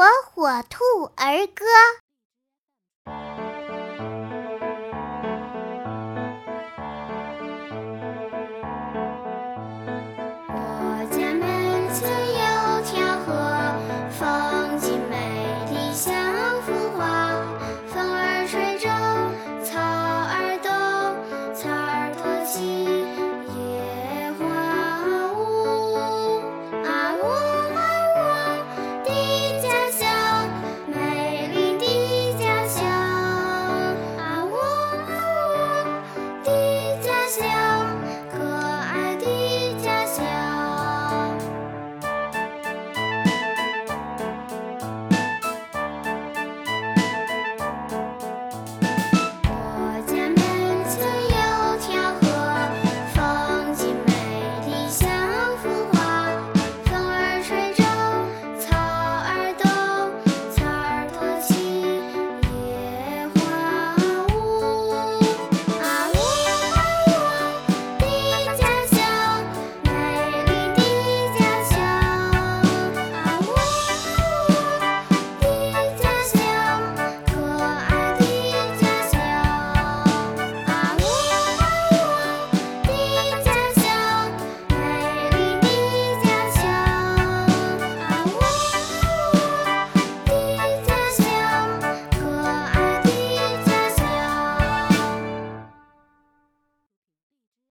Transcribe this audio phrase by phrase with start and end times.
[0.00, 0.82] 火火兔
[1.14, 1.66] 儿歌。